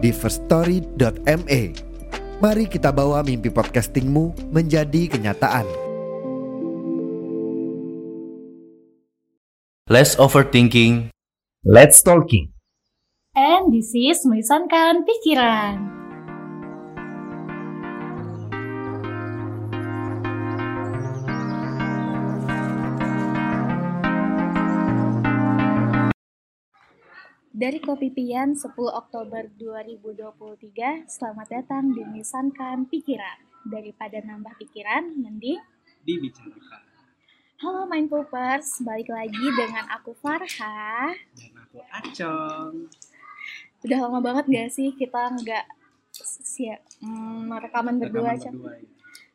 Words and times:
di 0.00 0.10
firststory.me. 0.10 1.62
Mari 2.40 2.64
kita 2.72 2.88
bawa 2.88 3.20
mimpi 3.20 3.52
podcastingmu 3.52 4.50
menjadi 4.50 5.12
kenyataan. 5.12 5.68
Less 9.92 10.16
overthinking. 10.16 11.12
Let's 11.68 12.00
talking. 12.00 12.56
And 13.36 13.68
this 13.68 13.92
is 13.92 14.24
melisankan 14.24 15.04
pikiran. 15.04 15.99
Dari 27.60 27.76
Kopi 27.76 28.08
Pian 28.08 28.56
10 28.56 28.72
Oktober 28.72 29.44
2023, 29.60 31.04
selamat 31.04 31.44
datang 31.44 31.92
di 31.92 32.00
Melisankan 32.08 32.88
Pikiran. 32.88 33.36
Daripada 33.68 34.16
nambah 34.24 34.56
pikiran, 34.56 35.20
mending 35.20 35.60
Dibicarakan. 36.00 36.80
Halo 37.60 37.84
Mindpoopers, 37.84 38.80
balik 38.80 39.12
lagi 39.12 39.44
dengan 39.52 39.92
aku 39.92 40.16
Farha. 40.16 41.12
Dan 41.36 41.52
aku 41.60 41.84
Acong. 41.84 42.88
Udah 43.84 43.98
lama 44.08 44.24
banget 44.24 44.44
gak 44.48 44.70
sih 44.72 44.96
kita 44.96 45.20
nggak 45.28 45.68
siap 46.16 46.80
hmm, 47.04 47.52
rekaman 47.60 48.00
berdua 48.00 48.40
Rekaman 48.40 48.40
Cong? 48.40 48.56
berdua 48.56 48.72
ya. 48.80 48.88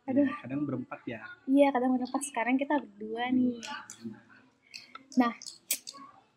Aduh. 0.09 0.25
Ya, 0.25 0.41
Kadang 0.41 0.61
berempat 0.65 0.99
ya. 1.05 1.21
Iya, 1.45 1.67
kadang 1.69 1.93
berempat 1.93 2.21
sekarang 2.25 2.57
kita 2.57 2.73
berdua 2.81 3.29
nih. 3.29 3.61
Nah, 5.13 5.37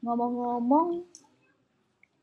ngomong-ngomong, 0.04 1.16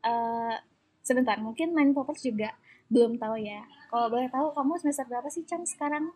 eh 0.06 0.56
sebentar, 1.02 1.34
mungkin 1.38 1.74
Mind 1.74 1.94
Poppers 1.94 2.22
juga 2.22 2.54
belum 2.86 3.18
tahu 3.18 3.42
ya. 3.42 3.66
Kalau 3.90 4.06
boleh 4.06 4.30
tahu, 4.30 4.54
kamu 4.54 4.78
semester 4.78 5.06
berapa 5.06 5.26
sih, 5.26 5.42
Cang, 5.42 5.66
sekarang? 5.66 6.14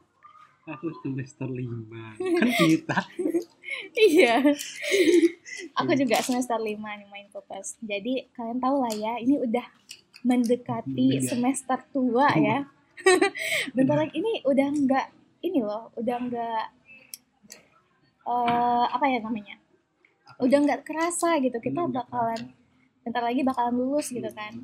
Aku 0.67 0.91
semester 1.03 1.51
lima. 1.51 2.15
Kan 2.15 2.51
kita. 2.55 2.99
iya. 4.11 4.39
Aku 5.75 5.91
juga 5.95 6.23
semester 6.23 6.55
5 6.55 6.79
nih 6.79 7.09
Mind 7.09 7.31
Poppers. 7.35 7.75
Jadi, 7.81 8.31
kalian 8.35 8.59
tahu 8.59 8.77
lah 8.83 8.95
ya, 8.95 9.19
ini 9.19 9.41
udah 9.41 9.67
mendekati 10.23 11.19
Iya. 11.19 11.27
semester 11.27 11.81
tua 11.91 12.31
ya. 12.39 12.69
Bentar 13.75 14.05
lagi, 14.05 14.15
ini 14.21 14.45
udah 14.45 14.69
nggak, 14.69 15.07
ini 15.43 15.59
loh, 15.65 15.91
udah 15.97 16.17
nggak, 16.29 16.65
eh 18.29 18.85
apa 18.87 19.05
ya 19.09 19.19
namanya? 19.25 19.57
udah 20.41 20.57
nggak 20.57 20.89
kerasa 20.89 21.37
gitu 21.45 21.61
kita 21.61 21.85
bakalan 21.85 22.57
bentar 23.03 23.21
lagi 23.21 23.41
bakalan 23.41 23.75
lulus 23.75 24.09
gitu 24.09 24.29
kan 24.31 24.55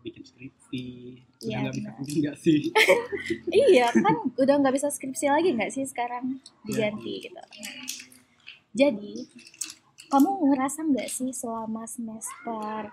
Bikin 0.00 0.24
skripsi. 0.24 0.84
Udah 1.38 1.44
Iya, 1.44 1.58
nggak 1.60 1.74
bisa 1.74 1.88
mungkin 1.92 2.16
nggak 2.18 2.36
sih? 2.38 2.60
iya 3.66 3.86
kan 3.90 4.14
udah 4.34 4.54
nggak 4.56 4.74
bisa 4.74 4.88
skripsi 4.88 5.26
lagi 5.26 5.52
nggak 5.52 5.68
sih 5.70 5.84
sekarang 5.84 6.36
diganti 6.62 7.20
gitu 7.22 7.36
Nah, 7.36 7.84
jadi 8.72 9.14
kamu 10.08 10.28
ngerasa 10.46 10.80
nggak 10.84 11.04
sih 11.06 11.30
selama 11.30 11.84
semester 11.84 12.88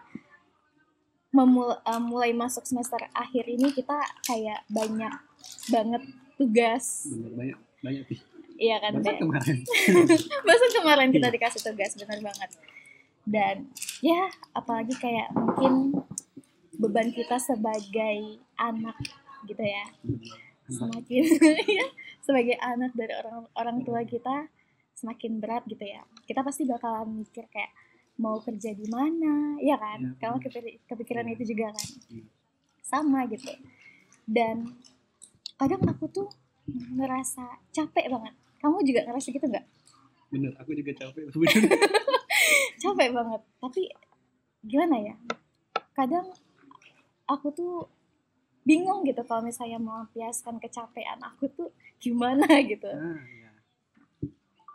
memul 1.29 1.69
eh, 1.77 2.01
mulai 2.01 2.31
masuk 2.33 2.63
semester 2.63 2.99
akhir 3.13 3.45
ini 3.45 3.69
kita 3.69 3.95
kayak 4.23 4.67
banyak 4.67 5.13
banget 5.67 6.03
tugas 6.35 7.07
Bener 7.07 7.31
banyak 7.33 7.57
banyak 7.79 8.03
sih. 8.05 8.19
iya 8.57 8.77
kan 8.79 8.97
Be? 8.97 9.15
kemarin. 9.15 9.57
Masa 10.47 10.65
kemarin 10.73 11.09
kita 11.09 11.27
Iya. 11.27 11.35
dikasih 11.35 11.61
tugas 11.63 11.91
benar 11.95 12.19
banget. 12.21 12.49
Dan 13.27 13.67
ya 13.99 14.31
apalagi 14.55 14.95
kayak 14.95 15.35
mungkin 15.35 15.99
beban 16.79 17.11
kita 17.11 17.35
sebagai 17.43 18.39
anak 18.55 18.95
gitu 19.43 19.59
ya. 19.59 19.85
Semakin 20.71 21.23
ya 21.79 21.87
sebagai 22.23 22.55
anak 22.63 22.95
dari 22.95 23.11
orang 23.19 23.51
orang 23.55 23.77
tua 23.83 24.07
kita 24.07 24.47
semakin 24.95 25.43
berat 25.43 25.67
gitu 25.67 25.83
ya. 25.83 26.07
Kita 26.23 26.39
pasti 26.39 26.63
bakalan 26.63 27.19
mikir 27.19 27.51
kayak 27.51 27.75
mau 28.17 28.41
kerja 28.41 28.73
di 28.73 28.87
mana, 28.89 29.61
ya 29.61 29.77
kan? 29.77 30.01
Iya, 30.01 30.17
Kalau 30.17 30.37
kepikiran 30.89 31.27
itu 31.29 31.53
juga 31.53 31.69
kan. 31.69 31.87
Iya. 32.09 32.25
Sama 32.81 33.29
gitu. 33.29 33.51
Dan 34.25 34.73
kadang 35.59 35.85
aku 35.85 36.09
tuh 36.09 36.27
ngerasa 36.67 37.61
capek 37.69 38.09
banget. 38.09 38.33
Kamu 38.57 38.81
juga 38.81 39.05
ngerasa 39.05 39.27
gitu 39.29 39.45
nggak? 39.45 39.65
Bener, 40.33 40.51
aku 40.57 40.73
juga 40.73 40.91
capek. 40.97 41.29
capek 42.77 43.09
banget 43.11 43.41
tapi 43.57 43.81
gimana 44.61 44.95
ya 44.99 45.15
kadang 45.93 46.29
aku 47.25 47.47
tuh 47.51 47.73
bingung 48.63 49.01
gitu 49.01 49.23
kalau 49.23 49.41
misalnya 49.41 49.79
melampiaskan 49.79 50.59
kecapean 50.59 51.19
aku 51.23 51.47
tuh 51.49 51.69
gimana 51.97 52.45
gitu 52.71 52.87
Ah, 52.87 53.17
ya. 53.17 53.49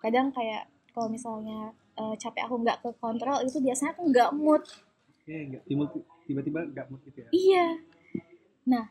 kadang 0.01 0.33
kayak 0.33 0.67
kalau 0.91 1.09
misalnya 1.09 1.71
eh, 1.95 2.15
capek 2.17 2.43
aku 2.45 2.55
nggak 2.59 2.81
ke 2.81 2.91
kontrol 2.99 3.39
itu 3.41 3.61
biasanya 3.61 3.93
aku 3.95 4.03
nggak 4.11 4.31
mood 4.33 4.65
tiba-tiba 6.27 6.67
nggak 6.67 6.87
mood 6.91 7.01
gitu 7.07 7.19
ya. 7.23 7.29
iya 7.31 7.67
nah 8.65 8.87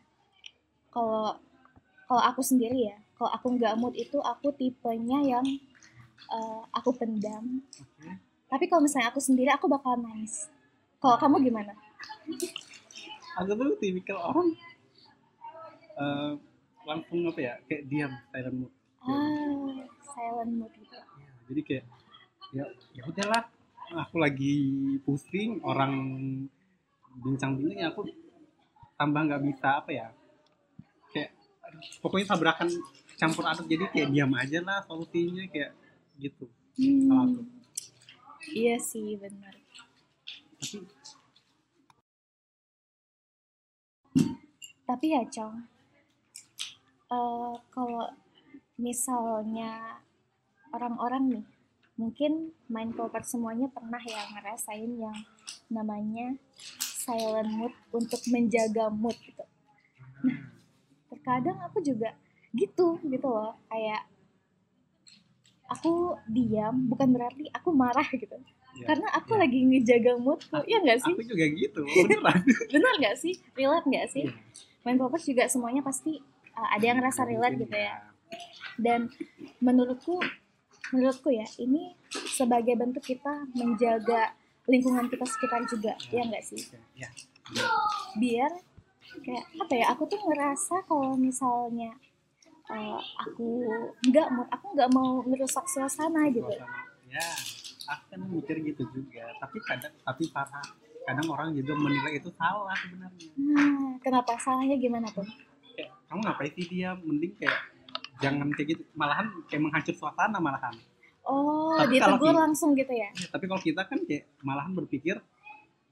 kalau 0.92 1.36
kalau 2.08 2.24
aku 2.24 2.40
sendiri 2.44 2.92
ya 2.92 2.98
kalau 3.16 3.32
aku 3.32 3.48
nggak 3.58 3.76
mood 3.76 3.96
itu 3.96 4.18
aku 4.18 4.54
tipenya 4.54 5.20
yang 5.24 5.46
eh, 6.32 6.62
aku 6.72 6.94
pendam 6.96 7.60
Oke. 7.76 8.31
Tapi 8.52 8.68
kalau 8.68 8.84
misalnya 8.84 9.08
aku 9.08 9.24
sendiri 9.24 9.48
aku 9.48 9.72
bakal 9.72 9.96
nangis. 9.96 10.52
Kalau 11.00 11.16
kamu 11.16 11.48
gimana? 11.48 11.72
Aku 13.40 13.56
tuh 13.56 13.80
tipikal 13.80 14.20
orang 14.20 14.52
eh, 15.96 16.32
langsung 16.84 17.24
apa 17.32 17.40
ya 17.40 17.54
kayak 17.64 17.88
diam 17.88 18.12
silent 18.28 18.58
mood. 18.60 18.74
ah 19.02 19.88
silent 20.04 20.52
mood 20.52 20.72
gitu. 20.76 20.94
Ya, 21.00 21.32
jadi 21.48 21.62
kayak 21.64 21.86
ya 22.52 22.66
ya 22.92 23.04
udahlah. 23.08 23.44
Aku 23.92 24.20
lagi 24.20 24.56
pusing 25.04 25.60
orang 25.64 25.94
bincang-bincang 27.24 27.80
ya 27.80 27.88
aku 27.92 28.08
tambah 29.00 29.22
nggak 29.32 29.44
bisa 29.48 29.80
apa 29.80 29.92
ya. 29.96 30.08
Kayak 31.16 31.32
pokoknya 32.04 32.36
tabrakan 32.36 32.68
campur 33.16 33.48
aduk 33.48 33.68
jadi 33.72 33.88
kayak 33.96 34.10
diam 34.12 34.32
aja 34.36 34.60
lah 34.60 34.84
solusinya 34.84 35.48
kayak 35.48 35.72
gitu. 36.20 36.52
Kalau 37.08 37.24
aku. 37.32 37.61
Iya 38.52 38.76
sih 38.80 39.16
benar. 39.16 39.56
tapi 44.92 45.16
ya 45.16 45.24
Cong, 45.24 45.56
eh, 47.16 47.54
kalau 47.72 48.12
misalnya 48.76 50.04
orang-orang 50.76 51.24
nih, 51.32 51.46
mungkin 51.96 52.52
main 52.68 52.92
poker 52.92 53.24
semuanya 53.24 53.72
pernah 53.72 54.04
ya 54.04 54.20
ngerasain 54.36 54.92
yang 55.00 55.16
namanya 55.72 56.36
silent 56.76 57.48
mood 57.56 57.74
untuk 57.96 58.20
menjaga 58.36 58.92
mood 58.92 59.16
gitu. 59.24 59.48
Nah, 60.28 60.52
terkadang 61.08 61.56
aku 61.64 61.80
juga 61.80 62.12
gitu 62.52 63.00
gitu 63.08 63.28
loh, 63.32 63.56
kayak 63.72 64.11
aku 65.72 65.92
diam 66.28 66.76
bukan 66.86 67.10
berarti 67.10 67.48
aku 67.50 67.72
marah 67.72 68.04
gitu. 68.06 68.36
ya, 68.74 68.86
Karena 68.86 69.08
aku 69.12 69.34
ya. 69.34 69.40
lagi 69.40 69.60
ngejaga 69.62 70.12
moodku, 70.18 70.52
Aku- 70.54 70.68
ya 70.68 70.78
nggak 70.80 71.00
sih? 71.00 71.14
aku 71.14 71.24
juga 71.24 71.46
gitu 71.50 71.82
beneran 72.02 72.40
benar 72.68 72.94
nggak 72.98 73.16
sih 73.18 73.34
relate 73.54 73.86
nggak 73.86 74.08
sih 74.10 74.26
Iya. 74.26 74.36
main 74.84 74.98
poppers 74.98 75.24
juga 75.24 75.44
semuanya 75.46 75.80
pasti 75.80 76.20
uh, 76.52 76.70
ada 76.70 76.84
yang 76.84 76.98
ngerasa 76.98 77.22
relate 77.24 77.56
gitu 77.58 77.72
ya 77.74 77.96
dan 78.78 79.08
menurutku 79.60 80.20
menurutku 80.90 81.30
ya 81.30 81.44
ini 81.58 81.96
sebagai 82.28 82.74
bentuk 82.74 83.02
kita 83.02 83.48
menjaga 83.54 84.34
lingkungan 84.66 85.08
kita 85.08 85.24
sekitar 85.26 85.64
juga 85.66 85.94
ya 86.10 86.24
nggak 86.24 86.42
sih 86.42 86.60
ya 86.96 87.08
biar 88.14 88.52
kayak 89.20 89.46
apa 89.58 89.74
ya 89.74 89.86
aku 89.90 90.04
tuh 90.06 90.20
ngerasa 90.22 90.84
kalau 90.86 91.14
misalnya 91.14 91.92
uh, 92.72 92.98
aku 93.20 93.46
nggak 94.08 94.28
mau 94.32 94.46
aku 94.48 94.66
nggak 94.74 94.90
mau 94.92 95.20
merusak 95.22 95.68
suasana 95.68 96.32
gitu. 96.32 96.48
Ya 97.12 97.28
aku 97.88 98.04
kan 98.10 98.22
mikir 98.26 98.56
gitu 98.64 98.84
juga. 98.90 99.28
Tapi 99.38 99.58
kadang 99.62 99.94
tapi 100.02 100.24
parah. 100.32 100.64
Kadang 101.02 101.28
orang 101.28 101.50
juga 101.52 101.74
menilai 101.76 102.22
itu 102.22 102.30
salah 102.38 102.78
sebenarnya. 102.78 103.26
Nah, 103.36 103.98
kenapa 104.00 104.38
salahnya 104.38 104.78
gimana 104.78 105.10
tuh? 105.10 105.26
kayak 105.74 105.92
kamu 106.08 106.20
ngapain 106.24 106.52
sih 106.54 106.66
dia? 106.70 106.90
Mending 106.96 107.34
kayak 107.36 107.58
jangan 108.22 108.48
kayak 108.54 108.68
gitu. 108.78 108.84
Malahan 108.94 109.28
kayak 109.50 109.62
menghancur 109.66 109.96
suasana 109.98 110.38
malahan. 110.38 110.78
Oh, 111.22 111.78
Tapi 111.78 111.98
ditegur 111.98 112.34
langsung 112.34 112.74
gitu 112.74 112.94
ya? 112.94 113.10
Ya, 113.14 113.28
tapi 113.30 113.46
kalau 113.46 113.62
kita 113.62 113.86
kan 113.86 114.02
kayak 114.06 114.30
malahan 114.42 114.74
berpikir 114.74 115.18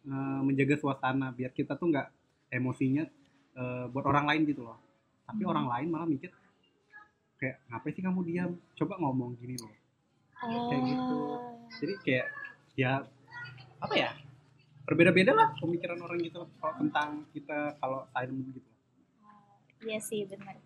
eh, 0.06 0.40
menjaga 0.42 0.78
suasana 0.78 1.34
biar 1.34 1.54
kita 1.54 1.74
tuh 1.74 1.90
nggak 1.90 2.08
emosinya 2.50 3.04
eh, 3.58 3.86
buat 3.90 4.06
orang 4.06 4.26
lain 4.30 4.42
gitu 4.46 4.62
loh. 4.62 4.78
Tapi 5.26 5.42
Hmm. 5.42 5.52
orang 5.54 5.66
lain 5.70 5.88
malah 5.90 6.10
mikir 6.10 6.30
kayak 7.40 7.58
ngapain 7.72 7.94
sih 7.96 8.04
kamu 8.04 8.20
diam 8.28 8.52
coba 8.76 8.94
ngomong 9.00 9.34
gini 9.40 9.56
loh 9.58 9.74
Kayak 10.40 10.82
gitu. 10.88 11.16
Oh. 11.20 11.40
jadi 11.84 11.94
kayak 12.00 12.28
ya 12.80 12.92
apa 13.80 13.94
ya 13.96 14.12
berbeda-beda 14.88 15.32
lah 15.36 15.52
pemikiran 15.60 16.00
orang 16.00 16.20
gitu 16.24 16.48
kalau 16.60 16.74
tentang 16.80 17.10
kita 17.32 17.76
kalau 17.80 18.08
silent 18.12 18.48
gitu 18.56 18.70
Iya 19.80 20.00
sih 20.04 20.28
benar. 20.28 20.60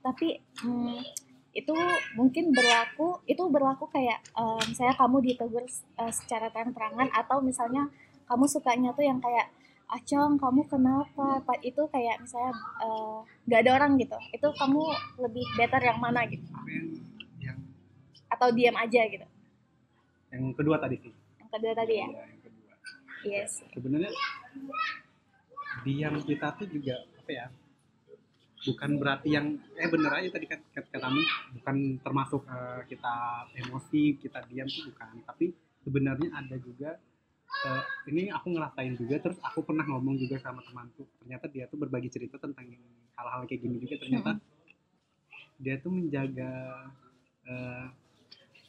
Tapi 0.00 0.40
hmm, 0.64 1.04
itu 1.52 1.74
mungkin 2.16 2.48
berlaku 2.50 3.20
itu 3.28 3.42
berlaku 3.52 3.84
kayak 3.92 4.24
eh, 4.32 4.62
misalnya 4.64 4.96
kamu 4.96 5.16
ditegur 5.20 5.64
eh, 5.68 6.12
secara 6.16 6.48
terang-terangan 6.48 7.12
atau 7.12 7.44
misalnya 7.44 7.92
kamu 8.24 8.48
sukanya 8.48 8.90
tuh 8.96 9.04
yang 9.04 9.20
kayak 9.20 9.52
acong 9.90 10.40
kamu 10.40 10.62
kenapa? 10.66 11.44
Apa 11.44 11.54
itu 11.60 11.82
kayak 11.92 12.24
misalnya 12.24 12.52
eh, 12.82 13.16
nggak 13.48 13.60
ada 13.64 13.70
orang 13.76 13.92
gitu. 14.00 14.16
Itu 14.32 14.48
kamu 14.56 14.82
lebih 15.20 15.44
better 15.60 15.82
yang 15.82 15.98
mana 16.00 16.24
gitu. 16.28 16.44
Yang 16.66 16.88
yang 17.40 17.58
atau 18.32 18.48
diam 18.50 18.76
aja 18.76 19.00
gitu. 19.06 19.26
Yang 20.32 20.44
kedua 20.56 20.76
tadi 20.80 20.96
sih. 20.98 21.12
Yang 21.12 21.50
kedua 21.54 21.72
tadi 21.76 21.94
ya? 21.94 22.06
Iya, 22.08 22.22
yang 22.24 22.40
kedua. 22.42 22.72
Iya 23.24 23.42
sih. 23.48 23.66
sebenarnya 23.72 24.12
diam 25.84 26.14
kita 26.22 26.48
tuh 26.56 26.68
juga 26.70 26.96
apa 27.18 27.30
ya 27.32 27.46
bukan 28.64 28.90
berarti 28.96 29.28
yang 29.36 29.60
eh 29.76 29.88
bener 29.92 30.08
aja 30.08 30.28
tadi 30.32 30.46
kata, 30.48 30.88
katamu. 30.88 31.20
Bukan 31.60 31.76
termasuk 32.00 32.42
eh, 32.48 32.82
kita 32.88 33.14
emosi 33.60 34.18
kita 34.18 34.40
diam 34.48 34.66
tuh 34.66 34.90
bukan. 34.90 35.08
Tapi 35.28 35.46
sebenarnya 35.84 36.28
ada 36.32 36.56
juga 36.56 36.96
eh, 37.64 37.82
ini 38.10 38.28
aku 38.34 38.46
ngerasain 38.54 38.94
juga 38.98 39.16
terus 39.22 39.38
aku 39.40 39.62
pernah 39.62 39.86
ngomong 39.86 40.18
juga 40.18 40.36
sama 40.42 40.60
temanku. 40.66 41.06
Ternyata 41.22 41.46
dia 41.48 41.64
tuh 41.70 41.78
berbagi 41.78 42.10
cerita 42.10 42.36
tentang 42.36 42.66
hal-hal 43.14 43.42
kayak 43.46 43.60
gini 43.62 43.76
juga. 43.78 43.94
Ternyata 44.02 44.30
dia 45.62 45.74
tuh 45.78 45.92
menjaga 45.94 46.52
eh, 47.46 47.86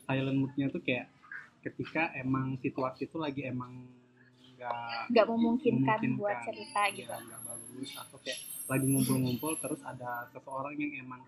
silent 0.06 0.38
moodnya 0.38 0.70
tuh 0.70 0.82
kayak 0.86 1.10
ketika 1.66 2.14
emang 2.14 2.62
situasi 2.62 3.10
itu 3.10 3.18
lagi 3.18 3.42
emang 3.50 3.90
nggak 4.56 5.12
nggak 5.12 5.26
memungkinkan, 5.28 5.82
memungkinkan. 5.82 6.20
buat 6.22 6.38
cerita 6.46 6.82
Iya, 6.88 6.96
gitu. 6.96 7.12
nggak 7.12 7.42
bagus 7.44 7.90
atau 7.98 8.18
kayak 8.22 8.40
lagi 8.66 8.86
ngumpul-ngumpul 8.88 9.54
terus 9.60 9.82
ada 9.84 10.30
seseorang 10.32 10.74
yang 10.78 11.06
emang 11.06 11.22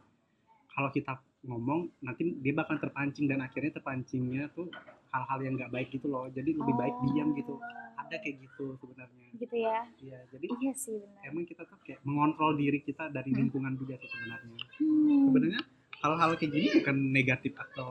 kalau 0.71 0.89
kita 0.94 1.18
ngomong 1.45 1.89
nanti 2.06 2.38
dia 2.42 2.54
bakal 2.54 2.77
terpancing 2.77 3.25
dan 3.25 3.42
akhirnya 3.42 3.77
terpancingnya 3.77 4.50
tuh 4.54 4.69
hal-hal 5.07 5.39
yang 5.42 5.54
nggak 5.56 5.69
baik 5.69 5.89
gitu 5.89 6.07
loh. 6.07 6.27
Jadi 6.27 6.51
lebih 6.51 6.74
baik 6.74 6.95
diam 7.06 7.31
gitu. 7.33 7.56
Ada 7.98 8.15
kayak 8.18 8.36
gitu 8.39 8.65
sebenarnya. 8.77 9.27
Gitu 9.33 9.56
ya? 9.57 9.80
Iya 10.00 10.19
jadi 10.30 10.45
iya 10.54 10.71
sih 10.74 10.98
benar. 10.98 11.27
emang 11.27 11.44
kita 11.44 11.62
tuh 11.63 11.77
kayak 11.81 12.00
mengontrol 12.01 12.54
diri 12.54 12.80
kita 12.80 13.09
dari 13.09 13.30
Hmm. 13.30 13.39
lingkungan 13.44 13.74
juga 13.75 13.94
sih 13.98 14.07
sebenarnya. 14.07 14.57
Hmm. 14.80 15.24
sebenarnya 15.27 15.62
hal-hal 15.98 16.30
kayak 16.33 16.51
gini 16.51 16.68
bukan 16.77 16.98
negatif 17.09 17.54
atau 17.57 17.89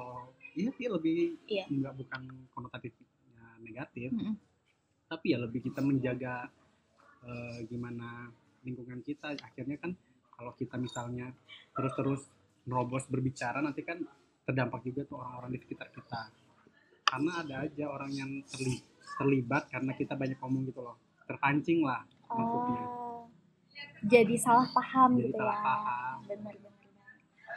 iya 0.52 0.70
sih 0.72 0.86
lebih 0.86 1.36
Iya. 1.44 1.64
nggak 1.68 1.94
bukan 1.96 2.20
konotatifnya 2.50 3.06
negatif. 3.60 4.08
Mm-mm. 4.10 4.36
tapi 5.06 5.30
ya 5.30 5.38
lebih 5.38 5.62
kita 5.62 5.78
menjaga 5.80 6.50
eh, 7.22 7.58
gimana 7.66 8.26
lingkungan 8.62 8.98
kita. 9.00 9.34
Akhirnya 9.36 9.76
kan 9.76 9.94
kalau 10.30 10.50
kita 10.52 10.74
misalnya 10.76 11.30
terus-terus 11.72 12.26
nerobos 12.64 13.06
berbicara 13.06 13.58
nanti 13.58 13.80
kan 13.80 14.02
terdampak 14.42 14.82
juga 14.82 15.02
tuh 15.04 15.18
orang-orang 15.18 15.50
di 15.52 15.60
sekitar 15.60 15.90
kita 15.90 16.20
karena 17.06 17.32
ada 17.40 17.54
aja 17.62 17.84
orang 17.86 18.12
yang 18.12 18.30
terli- 18.44 18.84
terlibat 19.16 19.70
karena 19.70 19.94
kita 19.94 20.12
banyak 20.12 20.36
ngomong 20.38 20.66
gitu 20.66 20.82
loh 20.82 20.96
terpancing 21.24 21.80
lah 21.82 22.02
maksudnya 22.28 22.84
Oh, 22.86 23.30
jadi 24.02 24.34
salah 24.36 24.66
paham 24.70 25.14
Jadi 25.14 25.30
gitu 25.30 25.38
salah 25.38 25.56
ya. 25.56 25.62
paham. 25.62 26.16
Benar 26.26 26.54
benar. 26.58 26.74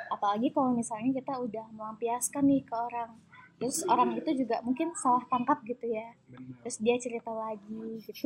Apalagi 0.09 0.47
kalau 0.49 0.71
misalnya 0.73 1.11
kita 1.13 1.33
udah 1.37 1.65
melampiaskan 1.73 2.43
nih 2.45 2.61
ke 2.65 2.75
orang, 2.75 3.11
terus 3.57 3.81
orang 3.85 4.17
itu 4.17 4.31
juga 4.45 4.61
mungkin 4.61 4.93
salah 4.93 5.21
tangkap 5.25 5.61
gitu 5.65 5.85
ya. 5.89 6.13
bener 6.27 6.53
Terus 6.65 6.77
dia 6.81 6.95
cerita 6.97 7.29
lagi 7.29 7.81
gitu. 8.01 8.25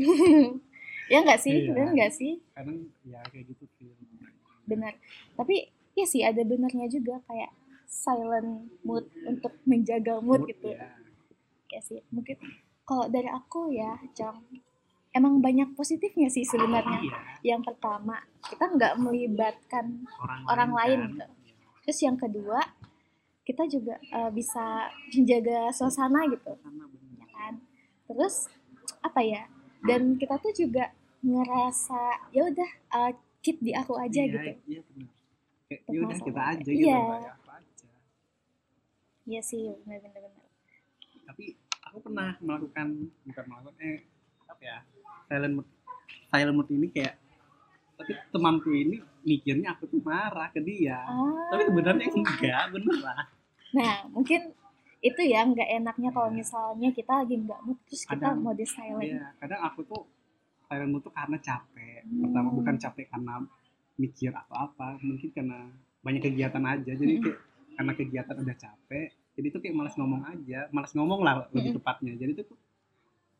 ya 1.11 1.17
nggak 1.23 1.39
sih? 1.41 1.53
Iya. 1.63 1.71
Benar 1.75 1.87
nggak 1.95 2.13
sih? 2.13 2.33
kadang 2.55 2.77
ya 3.03 3.19
kayak 3.31 3.45
gitu 3.51 3.65
sih 3.79 3.91
Benar. 4.63 4.93
Tapi 5.35 5.55
ya 5.93 6.05
sih 6.07 6.21
ada 6.23 6.41
benernya 6.43 6.87
juga 6.87 7.19
kayak 7.27 7.51
silent 7.87 8.71
mood 8.83 9.05
untuk 9.27 9.53
menjaga 9.67 10.19
mood, 10.23 10.47
gitu. 10.47 10.71
ya. 10.71 10.91
Ya 11.73 11.81
sih. 11.81 12.05
Mungkin 12.07 12.37
kalau 12.83 13.09
dari 13.09 13.25
aku 13.25 13.73
ya, 13.73 13.97
Cang, 14.13 14.45
emang 15.09 15.39
banyak 15.39 15.73
positifnya 15.73 16.29
sih 16.29 16.45
sebenarnya. 16.45 17.01
iya 17.01 17.17
Yang 17.55 17.73
pertama, 17.73 18.21
kita 18.43 18.65
nggak 18.69 18.93
melibatkan 18.95 20.05
orang, 20.15 20.41
orang 20.45 20.71
lain 20.71 20.99
kan. 20.99 21.09
gitu. 21.09 21.25
Terus 21.83 21.99
yang 22.01 22.15
kedua, 22.15 22.59
kita 23.43 23.63
juga 23.65 23.97
eh, 23.99 24.29
bisa 24.29 24.87
menjaga 25.11 25.73
suasana 25.73 26.29
gitu, 26.29 26.53
ya 27.17 27.27
kan? 27.27 27.53
Terus 28.05 28.47
apa 28.99 29.19
ya? 29.19 29.49
Dan 29.81 30.15
kita 30.15 30.37
tuh 30.37 30.53
juga 30.53 30.93
ngerasa 31.19 32.29
ya 32.29 32.45
udah 32.45 32.69
eh, 32.93 33.11
keep 33.39 33.59
di 33.59 33.71
aku 33.71 33.95
aja 33.95 34.21
iya, 34.21 34.31
gitu. 34.31 34.51
iya 34.65 34.81
benar 34.85 35.09
ya 35.89 35.99
udah 35.99 36.19
kita 36.21 36.41
aja 36.45 36.69
gitu 36.69 36.83
Iya. 36.83 36.99
kayak 36.99 37.33
apa 37.33 37.51
aja 37.57 37.87
Iya 39.23 39.41
sih, 39.41 39.71
benar-benar. 39.81 40.19
benar. 40.21 40.47
tapi 41.23 41.45
aku 41.93 42.01
pernah 42.03 42.33
melakukan 42.39 42.87
bukan 43.23 43.43
melakukan 43.45 43.75
eh 43.79 43.97
apa 44.47 44.61
ya 44.61 44.77
silent 45.27 45.53
mood 45.53 45.67
silent 46.27 46.55
mood 46.55 46.69
ini 46.71 46.89
kayak 46.89 47.21
tapi 47.93 48.17
temanku 48.27 48.73
ini 48.73 48.97
mikirnya 49.21 49.71
aku 49.71 49.85
tuh 49.85 50.01
marah 50.01 50.49
ke 50.49 50.57
dia 50.59 50.97
Ah, 50.99 51.53
tapi 51.53 51.61
sebenarnya 51.63 52.09
enggak 52.09 52.63
beneran 52.71 53.25
nah 53.71 53.95
mungkin 54.09 54.41
itu 54.99 55.21
ya 55.21 55.43
nggak 55.43 55.69
enaknya 55.75 56.09
kalau 56.09 56.31
misalnya 56.31 56.89
kita 56.89 57.13
lagi 57.13 57.35
nggak 57.37 57.61
mood 57.61 57.77
terus 57.83 58.01
kita 58.03 58.17
Kadang- 58.23 58.39
mode 58.39 58.65
silent. 58.65 59.03
Iya, 59.03 59.35
kadang 59.37 59.61
aku 59.61 59.79
tuh 59.83 60.01
silent 60.65 60.89
mood 60.89 61.03
tuh 61.03 61.13
karena 61.13 61.37
capek 61.37 62.01
Hmm. 62.01 62.19
pertama 62.25 62.49
bukan 62.49 62.75
capek 62.75 63.05
karena 63.07 63.33
mikir 63.93 64.31
atau 64.33 64.55
apa 64.57 64.97
mungkin 64.99 65.29
karena 65.29 65.69
banyak 66.01 66.21
kegiatan 66.21 66.63
aja 66.65 66.91
jadi 66.91 67.13
Hmm. 67.13 67.23
kayak 67.23 67.39
karena 67.73 67.91
kegiatan 67.93 68.35
udah 68.39 68.57
capek 68.57 69.07
jadi 69.33 69.47
tuh 69.49 69.59
kayak 69.59 69.75
malas 69.75 69.95
ngomong 69.97 70.21
aja 70.23 70.69
malas 70.69 70.91
ngomong 70.93 71.21
lah 71.21 71.45
lebih 71.49 71.75
tepatnya 71.75 72.13
jadi 72.15 72.31
tuh 72.37 72.45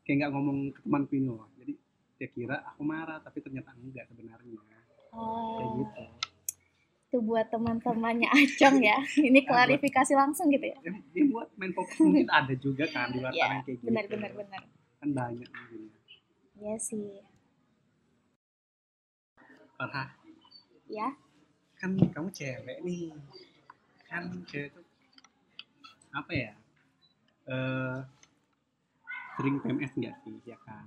kayak 0.02 0.16
nggak 0.20 0.32
ngomong 0.34 0.56
ke 0.70 0.80
temanku 0.82 1.12
ini 1.14 1.28
loh 1.28 1.46
jadi 1.56 1.72
dia 2.14 2.28
kira 2.30 2.56
aku 2.64 2.82
marah 2.82 3.18
tapi 3.18 3.38
ternyata 3.40 3.70
enggak 3.74 4.06
sebenarnya 4.06 4.58
kayak 4.58 4.82
Oh, 5.14 5.62
gitu 5.78 6.02
itu 7.04 7.22
buat 7.22 7.46
teman-temannya 7.46 8.26
Acong 8.26 8.82
ya. 8.82 8.98
Ini 9.30 9.46
klarifikasi 9.46 10.18
langsung 10.18 10.50
gitu 10.50 10.66
ya. 10.66 10.74
ya, 10.82 10.90
dia 11.14 11.24
buat 11.30 11.46
main 11.54 11.70
fokus 11.70 11.94
mungkin 12.02 12.26
ada 12.26 12.50
juga 12.58 12.90
kan 12.90 13.14
di 13.14 13.22
luar 13.22 13.30
Iya, 13.30 13.46
sana 13.46 13.62
kayak 13.62 13.76
gitu 13.78 13.86
Benar 13.86 14.04
benar 14.10 14.30
benar. 14.34 14.62
kan 14.98 15.08
banyak 15.14 15.46
mungkin 15.46 15.80
Iya 16.58 16.74
sih. 16.76 17.22
Farah 19.74 20.10
Ya. 20.84 21.08
kan 21.76 21.96
kamu 21.96 22.28
cewek 22.30 22.78
nih 22.82 23.10
kan 24.04 24.22
cewek 24.44 24.70
tuh 24.70 24.83
apa 26.14 26.32
ya? 26.32 26.52
Eh 27.50 27.98
sering 29.34 29.58
PMS 29.58 29.92
nggak 29.98 30.14
sih 30.22 30.34
ya 30.46 30.58
kan? 30.62 30.86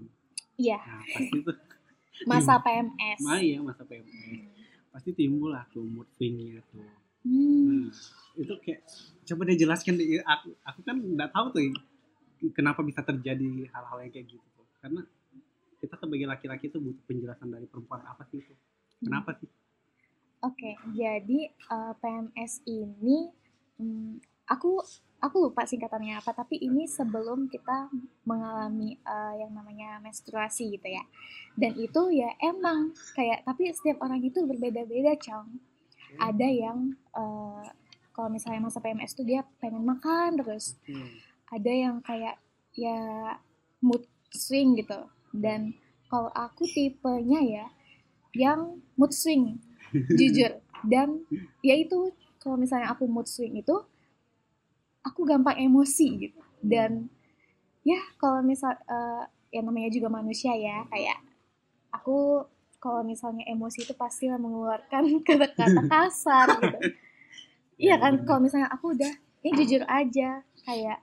Iya, 0.58 0.80
nah 0.80 1.04
pasti 1.04 1.38
tuh. 1.44 1.58
Masa 2.32 2.58
PMS. 2.58 3.22
mah 3.22 3.38
ya 3.38 3.62
masa 3.62 3.86
PMS 3.86 4.58
pasti 4.90 5.14
timbul 5.14 5.54
lah 5.54 5.62
tuh 5.70 5.86
mood 5.86 6.10
swingnya 6.18 6.58
tuh. 6.74 6.82
Hmm. 7.22 7.86
nah, 7.86 7.94
itu 8.34 8.54
kayak 8.66 8.82
coba 9.30 9.42
deh 9.46 9.54
jelaskan 9.54 9.94
deh 10.02 10.18
aku 10.26 10.58
aku 10.66 10.80
kan 10.82 10.98
nggak 10.98 11.30
tahu 11.30 11.54
tuh 11.54 11.62
kenapa 12.58 12.82
bisa 12.82 13.06
terjadi 13.06 13.70
hal-hal 13.70 13.98
yang 14.02 14.10
kayak 14.10 14.26
gitu 14.26 14.48
tuh. 14.58 14.66
Karena 14.82 15.06
kita 15.78 15.94
sebagai 16.02 16.26
laki-laki 16.26 16.74
tuh 16.74 16.82
butuh 16.82 17.04
penjelasan 17.06 17.54
dari 17.54 17.70
perempuan 17.70 18.02
apa 18.10 18.26
sih 18.34 18.42
itu 18.42 18.54
kenapa 19.06 19.38
sih? 19.38 19.50
Oke, 20.42 20.74
jadi 20.98 21.40
eh, 21.54 21.94
PMS 22.02 22.66
ini 22.66 23.30
hmm, 23.78 24.18
aku 24.50 24.82
aku 25.22 25.50
lupa 25.50 25.66
singkatannya 25.66 26.20
apa, 26.22 26.32
tapi 26.34 26.62
ini 26.62 26.86
sebelum 26.86 27.50
kita 27.50 27.90
mengalami 28.26 28.98
eh, 29.02 29.34
yang 29.42 29.52
namanya 29.54 29.98
menstruasi 30.02 30.78
gitu 30.78 30.88
ya. 30.88 31.04
Dan 31.58 31.74
itu 31.78 32.02
ya 32.14 32.34
emang 32.42 32.94
kayak 33.18 33.44
tapi 33.46 33.70
setiap 33.74 34.02
orang 34.06 34.22
itu 34.22 34.46
berbeda-beda, 34.46 35.18
Cong. 35.18 35.58
Ada 36.22 36.48
yang 36.48 36.94
eh, 37.18 37.66
kalau 38.14 38.30
misalnya 38.34 38.66
masa 38.66 38.82
PMS 38.82 39.14
tuh 39.14 39.26
dia 39.26 39.46
pengen 39.62 39.86
makan 39.86 40.42
terus, 40.42 40.78
Hmm. 40.90 41.14
ada 41.54 41.72
yang 41.72 42.02
kayak 42.02 42.42
ya 42.74 43.34
mood 43.82 44.06
swing 44.30 44.78
gitu 44.78 45.06
dan 45.34 45.74
kalau 46.10 46.30
aku 46.34 46.66
tipenya 46.70 47.42
ya 47.42 47.66
yang 48.36 48.80
mood 48.98 49.14
swing 49.14 49.58
jujur 50.20 50.62
dan 50.86 51.26
ya 51.66 51.74
itu 51.74 52.14
kalau 52.38 52.58
misalnya 52.60 52.94
aku 52.94 53.10
mood 53.10 53.26
swing 53.26 53.58
itu 53.58 53.76
aku 55.08 55.24
gampang 55.24 55.56
emosi 55.56 56.28
gitu. 56.28 56.42
Dan 56.60 57.08
ya 57.88 58.00
kalau 58.20 58.44
misal 58.44 58.76
eh, 58.76 59.24
ya 59.56 59.64
namanya 59.64 59.88
juga 59.88 60.12
manusia 60.12 60.52
ya 60.60 60.84
kayak 60.92 61.24
aku 61.96 62.44
kalau 62.78 63.02
misalnya 63.02 63.48
emosi 63.48 63.88
itu 63.88 63.94
pasti 63.96 64.28
mengeluarkan 64.28 65.04
kata-kata 65.28 65.82
kasar 65.92 66.48
gitu. 66.60 66.80
Iya 67.78 68.02
kan 68.02 68.26
kalau 68.26 68.42
misalnya 68.42 68.74
aku 68.74 68.98
udah 68.98 69.14
ini 69.46 69.54
jujur 69.62 69.86
aja 69.86 70.42
kayak 70.66 70.98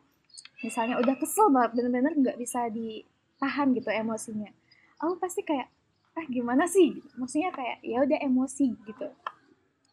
misalnya 0.58 0.99
udah 0.99 1.14
kesel 1.23 1.46
banget 1.46 1.70
bener-bener 1.78 2.18
nggak 2.18 2.34
bisa 2.34 2.66
ditahan 2.66 3.70
gitu 3.78 3.94
emosinya. 3.94 4.50
Aku 4.99 5.14
pasti 5.23 5.46
kayak 5.46 5.70
ah 6.18 6.26
gimana 6.26 6.66
sih? 6.66 6.99
Maksudnya 7.14 7.54
kayak 7.54 7.78
ya 7.78 8.02
udah 8.02 8.18
emosi 8.18 8.75
gitu. 8.90 9.06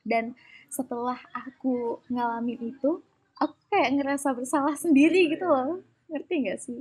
Dan 0.01 0.34
setelah 0.74 1.22
aku 1.38 2.01
ngalamin 2.10 2.74
itu 2.74 3.06
aku 3.42 3.58
kayak 3.74 3.98
ngerasa 3.98 4.38
bersalah 4.38 4.78
sendiri 4.78 5.34
gitu 5.34 5.50
loh. 5.50 5.82
Ngerti 6.14 6.34
nggak 6.46 6.60
sih? 6.62 6.80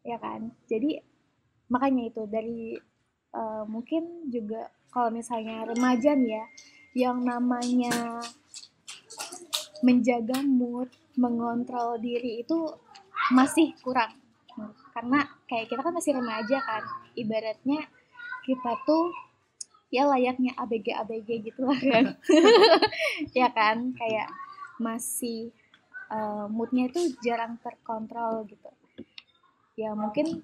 Ya 0.00 0.16
kan? 0.16 0.48
Jadi 0.64 0.96
makanya 1.68 2.08
itu 2.08 2.22
dari 2.24 2.80
eh, 3.36 3.64
mungkin 3.68 4.32
juga 4.32 4.72
kalau 4.88 5.12
misalnya 5.12 5.68
remaja 5.68 6.16
nih 6.16 6.40
ya 6.40 6.44
yang 6.96 7.20
namanya 7.20 8.24
menjaga 9.84 10.40
mood 10.42 10.88
mengontrol 11.20 12.00
diri 12.00 12.40
itu 12.40 12.72
masih 13.36 13.76
kurang. 13.84 14.16
Karena 14.96 15.28
kayak 15.46 15.70
kita 15.70 15.84
kan 15.84 15.94
masih 15.94 16.16
remaja 16.16 16.58
kan 16.64 16.82
ibaratnya 17.14 17.86
kita 18.42 18.72
tuh 18.88 19.12
ya 19.92 20.08
layaknya 20.08 20.56
ABG 20.56 20.86
ABG 21.04 21.28
gitu 21.52 21.60
lah 21.68 21.78
kan. 21.78 22.04
Ya 23.38 23.52
kan? 23.52 23.92
Kayak 23.94 24.32
masih 24.80 25.52
eh, 26.10 26.46
moodnya 26.48 26.88
itu 26.90 27.14
jarang 27.24 27.56
terkontrol 27.60 28.44
gitu 28.48 28.70
ya 29.78 29.94
mungkin 29.94 30.42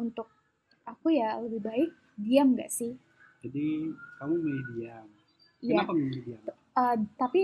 untuk 0.00 0.28
aku 0.88 1.12
ya 1.12 1.36
lebih 1.38 1.60
baik 1.62 1.90
diam 2.16 2.54
nggak 2.56 2.72
sih 2.72 2.96
Jadi 3.42 3.90
kamu 4.22 4.34
milih 4.38 4.64
diam. 4.78 5.06
Iya 5.58 5.82
Kenapa 5.82 5.92
milih 5.98 6.20
diam? 6.22 6.42
Eh, 6.46 6.96
tapi 7.18 7.42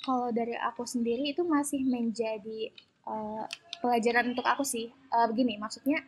kalau 0.00 0.32
dari 0.32 0.56
aku 0.56 0.88
sendiri 0.88 1.28
itu 1.28 1.44
masih 1.44 1.84
menjadi 1.84 2.72
eh, 3.04 3.44
pelajaran 3.84 4.32
untuk 4.32 4.48
aku 4.48 4.64
sih. 4.64 4.88
Eh, 4.88 5.26
begini, 5.28 5.60
maksudnya 5.60 6.00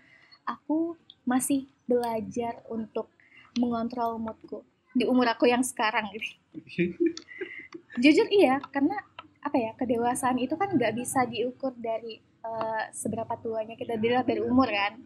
aku 0.48 0.96
masih 1.28 1.68
belajar 1.84 2.64
untuk 2.72 3.12
mengontrol 3.60 4.16
moodku 4.16 4.64
di 4.96 5.04
umur 5.04 5.28
aku 5.28 5.44
yang 5.44 5.60
sekarang 5.60 6.08
gitu. 6.16 6.28
Jujur 8.02 8.32
iya, 8.32 8.64
karena 8.72 8.96
apa 9.38 9.56
ya 9.56 9.70
kedewasaan 9.78 10.38
itu 10.42 10.54
kan 10.58 10.74
nggak 10.74 10.94
bisa 10.98 11.24
diukur 11.26 11.72
dari 11.78 12.18
eh, 12.22 12.84
seberapa 12.92 13.34
tuanya 13.38 13.74
kita 13.78 13.96
dilihat 13.98 14.26
dari 14.26 14.42
umur 14.42 14.68
kan. 14.68 14.98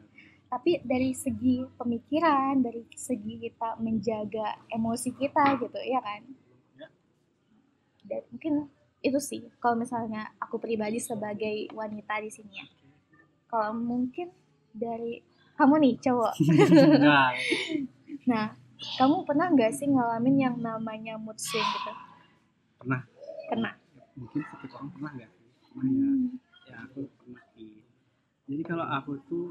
Tapi 0.52 0.84
dari 0.84 1.16
segi 1.16 1.64
pemikiran, 1.80 2.60
dari 2.60 2.84
segi 2.92 3.40
kita 3.40 3.80
menjaga 3.80 4.60
emosi 4.68 5.16
kita 5.16 5.56
gitu, 5.64 5.80
ya 5.80 5.96
kan? 6.04 6.22
dan 8.06 8.20
mungkin 8.30 8.54
itu 9.02 9.18
sih 9.18 9.42
kalau 9.58 9.78
misalnya 9.78 10.30
aku 10.38 10.60
pribadi 10.60 11.00
sebagai 11.02 11.70
wanita 11.74 12.22
di 12.22 12.30
sini 12.30 12.52
ya 12.60 12.66
kalau 13.50 13.74
mungkin 13.74 14.30
dari 14.76 15.22
kamu 15.58 15.74
nih 15.80 15.94
cowok 16.02 16.34
Nah, 17.02 17.30
nah 18.28 18.46
kamu 18.98 19.26
pernah 19.26 19.48
nggak 19.50 19.72
sih 19.74 19.88
ngalamin 19.90 20.36
yang 20.38 20.56
namanya 20.58 21.18
mood 21.18 21.38
swing 21.38 21.64
gitu 21.64 21.92
Pernah. 22.78 23.00
pernah 23.50 23.72
mungkin 24.18 24.40
setiap 24.44 24.72
orang 24.78 24.90
pernah 24.92 25.10
nggak 25.16 25.30
sih? 25.30 25.48
Pernah 25.72 25.90
ya. 25.90 26.08
Hmm. 26.08 26.26
Ya 26.62 26.76
aku 26.86 27.00
pernah 27.18 27.44
sih. 27.56 27.74
Jadi 28.46 28.62
kalau 28.66 28.86
aku 28.86 29.12
tuh 29.26 29.46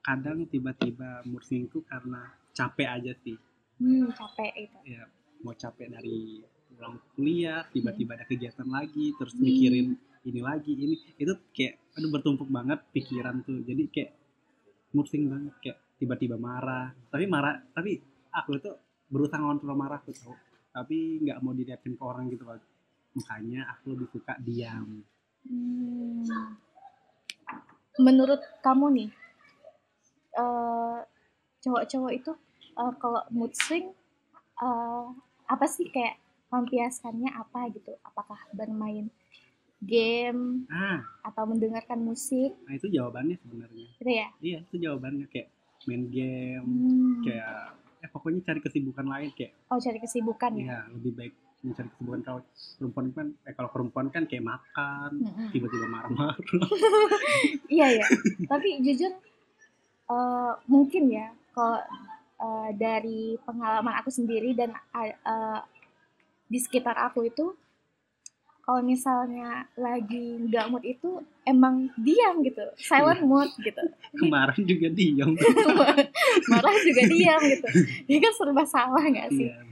kadang 0.00 0.46
tiba-tiba 0.48 1.20
mood 1.28 1.44
swing 1.44 1.68
tuh 1.68 1.84
karena 1.84 2.32
capek 2.54 2.88
aja 2.88 3.12
sih. 3.22 3.36
hmm, 3.78 4.10
capek 4.10 4.50
itu 4.58 4.78
Ya 4.88 5.06
mau 5.38 5.54
capek 5.54 5.86
dari 5.86 6.42
pulang 6.68 6.98
kuliah, 7.14 7.62
tiba-tiba 7.70 8.18
ada 8.18 8.26
kegiatan 8.26 8.66
lagi, 8.66 9.14
terus 9.14 9.34
Hmm. 9.38 9.46
mikirin 9.46 9.94
ini 10.26 10.40
lagi, 10.42 10.72
ini 10.74 10.94
itu 11.14 11.32
kayak 11.54 11.78
aduh 11.94 12.10
bertumpuk 12.10 12.50
banget 12.50 12.82
pikiran 12.90 13.42
tuh. 13.46 13.62
Jadi 13.62 13.82
kayak 13.90 14.10
mood 14.92 15.06
swing 15.06 15.30
banget 15.30 15.54
kayak 15.62 15.78
tiba-tiba 15.98 16.34
marah. 16.38 16.90
Tapi 17.10 17.24
marah, 17.30 17.58
tapi 17.70 17.98
aku 18.34 18.58
tuh 18.58 18.74
berusaha 19.08 19.38
ngontrol 19.38 19.74
marah 19.78 20.00
tuh. 20.02 20.14
Tapi 20.74 21.22
nggak 21.22 21.38
mau 21.42 21.54
dilihatin 21.54 21.94
ke 21.98 22.02
orang 22.02 22.30
gitu 22.30 22.44
loh. 22.46 22.58
Makanya 23.18 23.60
aku 23.68 23.92
lebih 23.92 24.08
suka 24.10 24.38
diam. 24.38 25.02
Hmm. 25.42 26.22
menurut 27.98 28.38
kamu 28.60 28.86
nih 28.92 29.10
eh, 30.34 30.98
cowok-cowok 31.58 32.12
itu 32.12 32.32
eh, 32.76 32.92
kalau 32.96 33.22
mood 33.30 33.50
swing 33.54 33.90
eh, 34.58 35.04
apa 35.44 35.66
sih 35.66 35.88
kayak 35.88 36.20
lampiaskannya 36.48 37.30
apa 37.32 37.68
gitu 37.70 37.96
apakah 38.02 38.38
bermain 38.52 39.08
game 39.80 40.66
Ah, 40.68 41.00
atau 41.24 41.44
mendengarkan 41.44 41.98
musik 41.98 42.54
nah 42.62 42.74
itu 42.74 42.86
jawabannya 42.88 43.38
sebenarnya. 43.38 43.88
gitu 43.96 44.10
ya 44.12 44.28
Iya, 44.38 44.58
itu 44.62 44.76
jawabannya 44.78 45.26
kayak 45.26 45.48
main 45.86 46.04
game, 46.08 46.66
Hmm. 46.66 47.22
kayak 47.24 47.72
eh 47.98 48.10
pokoknya 48.10 48.40
cari 48.44 48.60
kesibukan 48.60 49.06
lain 49.06 49.30
kayak 49.32 49.54
oh 49.70 49.78
cari 49.78 49.98
kesibukan 49.98 50.50
ya 50.52 50.62
Iya, 50.62 50.78
lebih 50.92 51.12
baik 51.14 51.34
mencari 51.58 51.90
kesibukan 51.90 52.20
kalau 52.22 52.40
perempuan 52.78 53.06
kan 53.10 53.26
eh 53.42 53.52
kalau 53.52 53.68
perempuan 53.68 54.06
kan 54.08 54.22
kayak 54.24 54.46
makan, 54.46 55.10
tiba-tiba 55.50 55.86
marah-marah. 55.86 56.38
iya 57.74 57.98
ya 57.98 58.06
tapi 58.46 58.78
jujur 58.78 59.10
eh, 60.08 60.52
mungkin 60.66 61.10
ya 61.10 61.26
kalau 61.50 61.82
eh, 62.38 62.70
dari 62.72 63.34
pengalaman 63.42 63.94
aku 63.98 64.08
sendiri 64.08 64.54
dan 64.54 64.70
eh, 64.94 65.60
di 66.46 66.58
sekitar 66.58 66.94
aku 66.96 67.26
itu 67.26 67.52
kalau 68.62 68.84
misalnya 68.84 69.64
lagi 69.74 70.38
nggak 70.44 70.68
mood 70.68 70.84
itu 70.84 71.24
emang 71.42 71.88
diam 71.96 72.44
gitu 72.44 72.60
silent 72.76 73.24
mood 73.24 73.48
gitu 73.58 73.80
Kemarin 74.20 74.62
juga 74.62 74.88
diam. 74.92 75.32
marah 76.52 76.76
juga 76.84 77.02
diam 77.02 77.40
gitu 77.42 77.66
ini 78.06 78.18
kan 78.20 78.32
serba 78.36 78.62
salah 78.62 79.02
nggak 79.02 79.30
sih 79.34 79.48
Iya. 79.50 79.64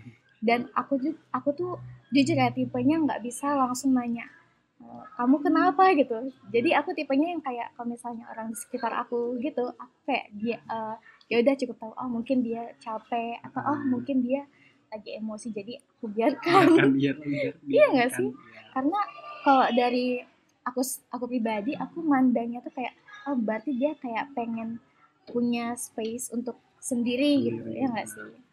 Dan 0.46 0.70
aku 0.72 0.94
juga 0.96 1.18
aku 1.34 1.50
tuh 1.52 1.72
jujur 2.14 2.38
ya 2.38 2.54
tipenya 2.54 3.02
nggak 3.02 3.20
bisa 3.20 3.50
langsung 3.52 3.90
nanya 3.92 4.30
"Eh, 4.78 5.02
kamu 5.18 5.42
kenapa 5.42 5.90
gitu 5.92 6.30
jadi 6.54 6.78
aku 6.78 6.94
tipenya 6.94 7.34
yang 7.34 7.42
kayak 7.42 7.74
kalau 7.74 7.90
misalnya 7.90 8.24
orang 8.30 8.46
di 8.48 8.56
sekitar 8.56 8.94
aku 8.94 9.34
gitu 9.42 9.66
aku 9.74 9.96
kayak 10.06 10.30
dia 10.32 10.56
eh, 10.62 10.94
ya 11.26 11.42
udah 11.42 11.54
cukup 11.58 11.76
tahu 11.76 11.92
oh 11.92 12.08
mungkin 12.08 12.46
dia 12.46 12.62
capek 12.78 13.42
atau 13.42 13.60
oh 13.66 13.80
mungkin 13.84 14.22
dia 14.22 14.46
lagi 14.86 15.18
emosi 15.18 15.50
jadi 15.50 15.82
aku 15.82 16.06
biarkan 16.06 16.62
Biarkan 16.70 16.90
biar 16.94 17.16
biar 17.26 17.52
Iya 17.74 17.84
nggak 17.90 18.10
sih? 18.14 18.28
karena 18.70 19.00
kalau 19.42 19.66
dari 19.74 20.22
aku 20.62 20.80
aku 21.10 21.24
pribadi 21.26 21.74
aku 21.74 21.98
mandangnya 22.06 22.62
tuh 22.62 22.70
kayak 22.70 22.94
oh 23.26 23.34
berarti 23.34 23.74
dia 23.74 23.98
kayak 23.98 24.30
pengen 24.38 24.78
punya 25.26 25.74
space 25.74 26.30
untuk 26.30 26.54
sendiri 26.78 27.50
gitu 27.50 27.66
ya 27.66 27.90
nggak 27.90 28.06
sih. 28.06 28.45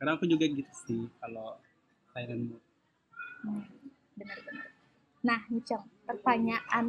Karena 0.00 0.16
aku 0.16 0.24
juga 0.24 0.48
gitu 0.48 0.72
sih 0.88 1.12
kalau 1.20 1.60
silent 2.16 2.48
mood. 2.48 2.62
Hmm, 3.44 3.68
benar-benar. 4.16 4.66
Nah, 5.20 5.40
Cong, 5.44 5.84
pertanyaan 6.08 6.86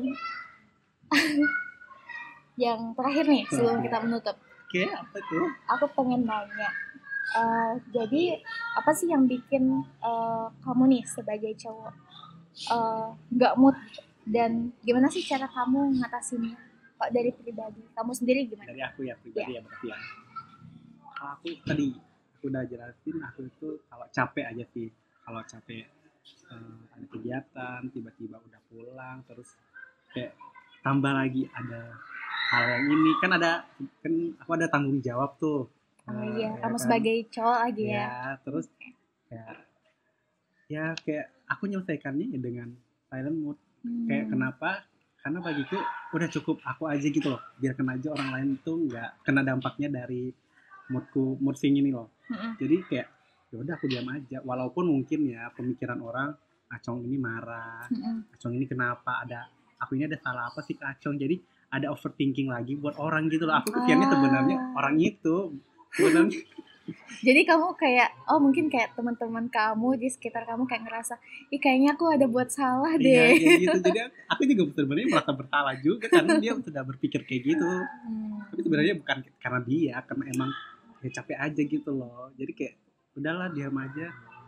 yang 2.64 2.96
terakhir 2.96 3.28
nih 3.28 3.44
sebelum 3.52 3.84
kita 3.84 4.00
menutup. 4.08 4.40
Oke, 4.40 4.88
apa 4.88 5.18
tuh? 5.28 5.44
Aku 5.76 5.86
pengen 5.92 6.24
nanya, 6.24 6.72
eh, 7.36 7.72
jadi 7.92 8.40
apa 8.80 8.96
sih 8.96 9.12
yang 9.12 9.28
bikin 9.28 9.84
eh, 9.84 10.48
kamu 10.64 10.84
nih 10.96 11.04
sebagai 11.04 11.52
cowok 11.60 11.92
eh, 12.72 13.08
nggak 13.36 13.60
mood 13.60 13.76
dan 14.24 14.72
gimana 14.88 15.12
sih 15.12 15.20
cara 15.20 15.52
kamu 15.52 16.00
ngatasinnya? 16.00 16.56
Kok 16.96 17.12
dari 17.12 17.36
pribadi 17.36 17.84
kamu 17.92 18.12
sendiri 18.16 18.48
gimana? 18.48 18.72
Dari 18.72 18.82
aku 18.88 19.04
ya 19.04 19.20
pribadi 19.20 19.52
ya 19.52 19.60
berarti 19.60 19.88
ya. 19.92 19.98
Aku 21.36 21.52
tadi 21.68 22.11
aku 22.42 22.50
udah 22.50 22.66
jelasin 22.66 23.22
aku 23.22 23.46
itu 23.46 23.70
kalau 23.86 24.10
capek 24.10 24.50
aja 24.50 24.66
sih. 24.74 24.90
Kalau 25.22 25.46
capek 25.46 25.86
eh, 26.50 26.78
ada 26.90 27.06
kegiatan, 27.06 27.80
tiba-tiba 27.88 28.42
udah 28.42 28.62
pulang 28.66 29.22
terus 29.24 29.54
kayak 30.10 30.34
tambah 30.82 31.14
lagi 31.14 31.46
ada 31.48 31.94
hal 32.50 32.64
yang 32.66 32.86
ini 32.90 33.12
kan 33.22 33.32
ada 33.32 33.52
kan 34.02 34.14
aku 34.42 34.52
ada 34.58 34.66
tanggung 34.66 34.98
jawab 35.00 35.38
tuh. 35.38 35.70
Oh 36.02 36.18
Eh, 36.18 36.42
iya, 36.42 36.50
ya 36.50 36.60
kamu 36.60 36.76
kan? 36.76 36.82
sebagai 36.82 37.18
cowok 37.30 37.60
lagi 37.62 37.84
ya. 37.86 38.02
ya 38.02 38.10
terus 38.42 38.66
kayak 39.30 39.56
ya 40.66 40.84
kayak 40.98 41.28
aku 41.46 41.62
menyelesaikannya 41.68 42.26
ya 42.28 42.40
dengan 42.40 42.70
silent 43.06 43.38
mood 43.38 43.58
kayak 44.08 44.26
Hmm. 44.26 44.32
kenapa 44.32 44.70
karena 45.22 45.38
bagiku 45.40 45.78
udah 46.12 46.30
cukup 46.32 46.58
aku 46.64 46.86
aja 46.86 47.02
gitu 47.04 47.28
loh 47.28 47.42
biarkan 47.58 47.94
aja 47.94 48.10
orang 48.10 48.30
lain 48.30 48.50
tuh 48.62 48.90
nggak 48.90 49.22
kena 49.22 49.42
dampaknya 49.42 49.90
dari 49.90 50.34
moodku 50.92 51.36
mood 51.38 51.56
swing 51.56 51.74
ini 51.74 51.90
loh 51.90 52.12
Mm-mm. 52.28 52.56
jadi 52.56 52.76
kayak 52.84 53.08
ya 53.48 53.58
udah 53.58 53.74
aku 53.74 53.86
diam 53.86 54.08
aja 54.08 54.38
walaupun 54.42 54.86
mungkin 54.86 55.26
ya 55.26 55.50
pemikiran 55.52 56.00
orang 56.00 56.36
acong 56.70 57.02
ini 57.02 57.16
marah 57.18 57.88
Mm-mm. 57.88 58.28
acong 58.32 58.54
ini 58.54 58.66
kenapa 58.66 59.24
ada 59.24 59.48
aku 59.78 59.96
ini 59.96 60.06
ada 60.06 60.16
salah 60.18 60.46
apa 60.46 60.60
sih 60.60 60.74
ke 60.74 60.84
acong 60.84 61.16
jadi 61.16 61.36
ada 61.70 61.88
overthinking 61.90 62.48
lagi 62.48 62.76
buat 62.76 62.96
orang 62.98 63.28
gitu 63.28 63.44
loh 63.44 63.56
aku 63.56 63.72
pikirnya 63.74 64.06
Ah. 64.06 64.12
sebenarnya 64.12 64.58
orang 64.74 64.96
itu 64.98 65.36
sebenarnya 65.92 66.36
Jadi 67.22 67.46
kamu 67.46 67.78
kayak 67.78 68.10
oh 68.26 68.42
mungkin 68.42 68.66
kayak 68.68 68.98
teman-teman 68.98 69.46
kamu 69.48 69.96
di 69.96 70.10
sekitar 70.10 70.44
kamu 70.44 70.66
kayak 70.66 70.84
ngerasa, 70.84 71.14
ih 71.48 71.62
kayaknya 71.62 71.94
aku 71.94 72.10
ada 72.10 72.26
buat 72.26 72.50
salah 72.50 72.98
iya 72.98 73.30
deh. 73.30 73.38
kayak 73.38 73.60
gitu 73.62 73.78
jadi 73.86 74.00
aku 74.34 74.42
juga 74.44 74.62
sebenarnya 74.76 75.08
merasa 75.08 75.32
bersalah 75.32 75.76
juga 75.78 76.10
karena 76.10 76.42
dia 76.42 76.52
sudah 76.58 76.84
berpikir 76.84 77.22
kayak 77.22 77.42
gitu 77.46 77.70
Hmm. 78.02 78.42
tapi 78.44 78.60
sebenarnya 78.60 78.94
bukan 78.98 79.18
karena 79.38 79.60
dia 79.62 79.96
karena 80.02 80.24
emang 80.28 80.50
ya 81.02 81.10
capek 81.12 81.38
aja 81.40 81.62
gitu 81.62 81.90
loh 81.92 82.30
jadi 82.34 82.52
kayak 82.52 82.76
udahlah 83.14 83.50
diam 83.50 83.76
aja 83.76 84.08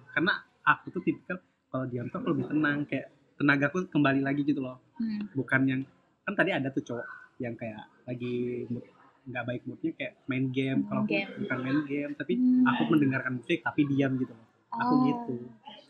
karena 0.10 0.34
aku 0.62 0.86
tuh 0.90 1.02
tipikal 1.02 1.38
kalau 1.68 1.86
diam 1.86 2.08
tuh 2.08 2.18
aku 2.18 2.28
lebih 2.30 2.46
tenang 2.48 2.80
kayak 2.86 3.08
tenagaku 3.34 3.86
kembali 3.88 4.22
lagi 4.22 4.42
gitu 4.44 4.62
loh 4.62 4.78
Hmm. 4.94 5.26
bukan 5.34 5.62
yang 5.66 5.82
kan 6.22 6.34
tadi 6.34 6.54
ada 6.54 6.70
tuh 6.70 6.86
cowok 6.86 7.08
yang 7.36 7.58
kayak 7.58 7.82
lagi 8.06 8.64
mood 8.70 8.86
nggak 9.24 9.44
baik 9.44 9.62
moodnya 9.66 9.92
kayak 9.92 10.14
main 10.24 10.46
game 10.48 10.86
kalau 10.86 11.02
aku 11.02 11.10
Game. 11.12 11.32
bukan 11.42 11.58
main 11.60 11.80
game 11.84 12.12
tapi 12.14 12.34
Hmm. 12.36 12.64
aku 12.64 12.82
mendengarkan 12.88 13.34
musik 13.36 13.60
tapi 13.60 13.82
diam 13.84 14.14
gitu 14.16 14.30
loh 14.30 14.48
aku 14.70 14.94
Oh. 14.94 15.02
gitu 15.02 15.36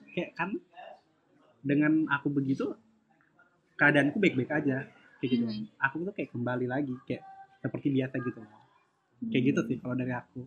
kayak 0.10 0.32
kan 0.34 0.56
dengan 1.60 2.08
aku 2.08 2.28
begitu 2.30 2.72
keadaanku 3.76 4.18
baik-baik 4.18 4.52
aja 4.54 4.88
kayak 5.20 5.30
gitu 5.30 5.44
Hmm. 5.44 5.68
aku 5.78 5.96
tuh 6.02 6.14
kayak 6.14 6.32
kembali 6.32 6.66
lagi 6.66 6.96
kayak 7.04 7.24
seperti 7.60 7.92
biasa 7.92 8.16
gitu 8.20 8.40
loh 8.40 8.63
kayak 9.28 9.44
gitu 9.46 9.62
sih 9.66 9.78
kalau 9.78 9.94
dari 9.94 10.12
aku 10.12 10.42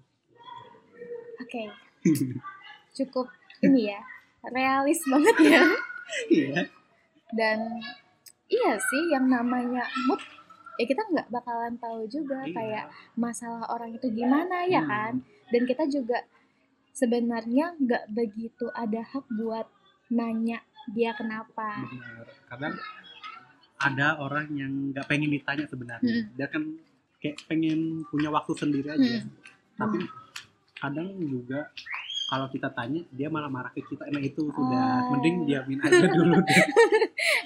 Oke, 1.37 1.69
cukup 2.97 3.29
ini 3.61 3.89
ya, 3.89 4.01
realis 4.47 4.99
banget 5.05 5.37
ya. 5.39 5.63
iya 6.29 6.61
Dan 7.29 7.59
iya 8.47 8.73
sih 8.75 9.03
yang 9.11 9.27
namanya 9.27 9.85
mood 10.07 10.17
ya 10.77 10.85
kita 10.85 11.05
nggak 11.05 11.29
bakalan 11.29 11.77
tahu 11.77 12.05
juga 12.07 12.41
Iya. 12.43 12.53
kayak 12.53 12.85
masalah 13.15 13.69
orang 13.69 13.93
itu 13.93 14.09
gimana 14.09 14.65
ya 14.65 14.81
Hmm. 14.81 14.89
kan. 14.89 15.13
Dan 15.47 15.63
kita 15.65 15.85
juga 15.87 16.25
sebenarnya 16.91 17.77
nggak 17.77 18.05
begitu 18.11 18.73
ada 18.73 19.05
hak 19.05 19.29
buat 19.31 19.69
nanya 20.09 20.65
dia 20.89 21.13
kenapa. 21.13 21.85
benar 21.85 22.25
kadang 22.47 22.75
ada 23.77 24.07
orang 24.17 24.47
yang 24.51 24.73
nggak 24.89 25.05
pengen 25.05 25.29
ditanya 25.31 25.67
sebenarnya 25.67 26.01
Hmm. 26.23 26.33
dia 26.33 26.47
kan 26.47 26.63
kayak 27.19 27.37
pengen 27.45 27.81
punya 28.07 28.29
waktu 28.29 28.53
sendiri 28.53 28.89
aja 28.89 29.17
Hmm. 29.19 29.31
tapi 29.77 29.99
kadang 30.75 31.09
juga 31.19 31.69
kalau 32.27 32.47
kita 32.47 32.69
tanya 32.71 33.01
dia 33.11 33.27
malah 33.27 33.47
marah 33.47 33.71
ke 33.71 33.81
kita 33.83 34.05
nah 34.07 34.19
itu 34.19 34.47
sudah 34.47 34.83
Ah. 34.99 35.09
mending 35.11 35.45
diamin 35.45 35.79
aja 35.79 36.05
dulu 36.07 36.37
deh. 36.43 36.65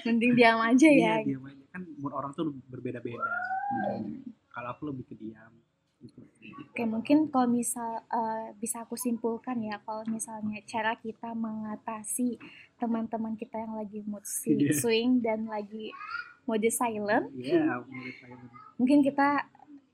Mending 0.03 0.33
diam 0.33 0.57
aja 0.57 0.87
ya. 0.87 1.21
Iya, 1.21 1.27
diam 1.27 1.45
aja 1.45 1.63
kan 1.69 1.81
mood 1.95 2.11
orang 2.11 2.31
tuh 2.31 2.49
berbeda-beda 2.65 3.21
Hmm. 3.69 4.25
kalau 4.49 4.69
aku 4.69 4.83
lebih 4.85 5.05
ke 5.05 5.15
diam 5.15 5.53
gitu. 5.99 6.19
Oke, 6.67 6.83
mungkin 6.83 7.29
kalau 7.29 7.47
misal 7.47 8.01
eh, 8.03 8.57
bisa 8.57 8.81
aku 8.81 8.97
simpulkan 8.97 9.61
ya, 9.61 9.77
kalau 9.79 10.01
misalnya 10.05 10.59
cara 10.65 10.95
kita 10.95 11.31
mengatasi 11.31 12.41
teman-teman 12.75 13.35
kita 13.35 13.59
yang 13.59 13.77
lagi 13.77 14.01
mood 14.01 14.25
Iya. 14.41 14.73
swing 14.73 15.19
dan 15.19 15.45
lagi 15.45 15.93
mode 16.41 16.65
silent, 16.67 17.29
Iya, 17.31 17.79
menurut 17.81 18.15
saya 18.17 18.33
benar. 18.33 18.49
mungkin 18.75 18.99
kita 18.99 19.27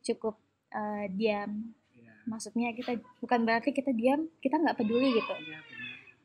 cukup 0.08 0.36
eh, 0.70 1.06
diam. 1.12 1.76
Iya. 1.92 2.12
Maksudnya 2.26 2.72
kita 2.72 2.96
bukan 3.20 3.40
berarti 3.44 3.72
kita 3.72 3.92
diam, 3.92 4.28
kita 4.40 4.56
nggak 4.56 4.78
peduli 4.78 5.12
gitu. 5.14 5.34
Benar. 5.34 5.64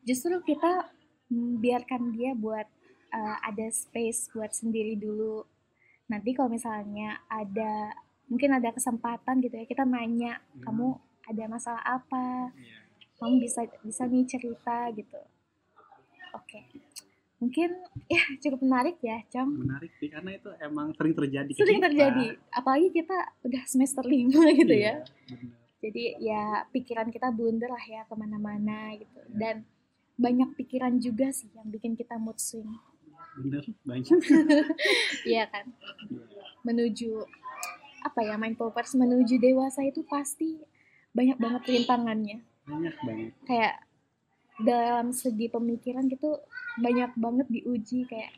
Justru 0.03 0.35
kita 0.43 0.91
biarkan 1.59 2.13
dia 2.13 2.35
buat 2.35 2.67
eh, 3.11 3.37
ada 3.43 3.67
space 3.69 4.30
buat 4.30 4.50
sendiri 4.50 4.95
dulu. 4.95 5.45
Nanti 6.09 6.33
kalau 6.33 6.49
misalnya 6.49 7.21
ada 7.26 7.93
mungkin 8.26 8.56
ada 8.56 8.73
kesempatan 8.73 9.41
gitu 9.41 9.54
ya, 9.54 9.65
kita 9.65 9.85
nanya 9.85 10.41
Hmm. 10.41 10.63
kamu 10.65 10.89
ada 11.23 11.45
masalah 11.47 11.83
apa 11.85 12.50
Iya. 12.50 12.80
kamu 13.15 13.35
bisa 13.39 13.61
bisa 13.85 14.02
nih 14.04 14.26
cerita 14.26 14.91
gitu 14.91 15.21
oke 16.33 16.61
mungkin 17.43 17.75
ya 18.07 18.23
cukup 18.39 18.63
menarik 18.63 19.02
ya 19.02 19.19
Cam 19.26 19.50
menarik 19.50 19.91
sih 19.99 20.07
karena 20.07 20.39
itu 20.39 20.47
emang 20.63 20.95
sering 20.95 21.11
terjadi 21.19 21.50
sering 21.59 21.83
kita. 21.83 21.87
terjadi 21.91 22.26
apalagi 22.55 22.89
kita 22.95 23.19
udah 23.43 23.63
semester 23.67 24.07
lima 24.07 24.47
gitu 24.63 24.71
ya. 24.71 24.78
Iya, 24.78 24.95
benar. 25.02 25.50
jadi 25.83 26.05
ya 26.23 26.43
pikiran 26.71 27.11
kita 27.11 27.35
blunder 27.35 27.67
lah 27.67 27.83
ya 27.83 28.07
ke 28.07 28.15
mana-mana 28.15 28.95
gitu. 28.95 29.19
Iya. 29.26 29.35
dan 29.35 29.57
banyak 30.15 30.55
pikiran 30.55 31.02
juga 31.02 31.35
sih 31.35 31.50
yang 31.59 31.67
bikin 31.67 31.99
kita 31.99 32.15
mood 32.15 32.39
swing. 32.39 32.71
Bener 33.43 33.65
banyak. 33.83 34.07
Iya 35.26 35.50
kan? 35.50 35.67
Menuju 36.63 37.26
apa 38.07 38.21
ya 38.23 38.39
main 38.39 38.55
poppers 38.55 38.95
menuju 38.95 39.43
dewasa 39.43 39.83
itu 39.83 40.07
pasti 40.07 40.63
banyak 41.11 41.43
banget 41.43 41.63
rintangannya. 41.67 42.39
Banyak 42.71 42.95
banget. 43.02 43.33
Kayak 43.49 43.75
dalam 44.60 45.17
segi 45.17 45.49
pemikiran 45.49 46.04
gitu 46.12 46.36
banyak 46.80 47.12
banget 47.17 47.47
diuji 47.49 48.04
kayak 48.04 48.36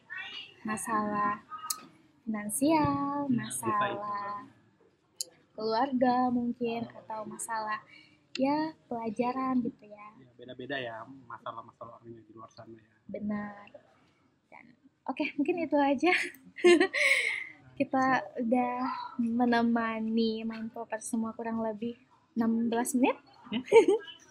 masalah 0.63 1.43
finansial, 2.25 3.29
bisa 3.29 3.67
masalah 3.69 4.49
keluarga 5.55 6.33
mungkin 6.35 6.89
atau 6.91 7.23
masalah 7.29 7.79
ya 8.35 8.75
pelajaran 8.91 9.63
gitu 9.63 9.85
ya. 9.87 10.07
Ya 10.19 10.31
beda-beda 10.35 10.77
ya 10.79 10.97
masalah-masalah 11.31 12.01
orang 12.01 12.11
yang 12.11 12.27
di 12.27 12.33
luar 12.35 12.51
sana 12.51 12.75
ya. 12.75 12.85
Benar. 13.07 13.67
Dan 14.51 14.65
oke 15.07 15.25
mungkin 15.39 15.57
itu 15.63 15.77
aja. 15.79 16.13
Kita 17.79 18.23
udah 18.39 18.75
menemani 19.19 20.47
main 20.47 20.71
popper 20.71 21.03
semua 21.03 21.35
kurang 21.35 21.59
lebih 21.59 21.99
16 22.39 22.71
menit 23.03 23.19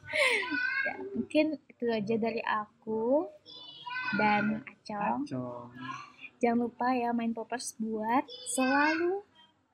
Ya. 0.84 0.93
mungkin 1.15 1.58
itu 1.71 1.86
aja 1.88 2.15
dari 2.19 2.41
aku 2.43 3.28
dan 4.19 4.62
Acong. 4.67 5.23
Acong. 5.26 5.67
Jangan 6.43 6.60
lupa 6.60 6.91
ya 6.91 7.15
main 7.15 7.32
poppers 7.32 7.80
buat 7.80 8.28
selalu 8.52 9.23